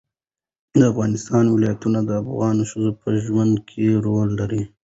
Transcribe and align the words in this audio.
د 0.79 0.81
افغانستان 0.91 1.45
ولايتونه 1.49 1.99
د 2.03 2.11
افغان 2.23 2.57
ښځو 2.69 2.91
په 3.01 3.09
ژوند 3.25 3.55
کې 3.69 3.85
رول 4.05 4.29
لري. 4.39 4.61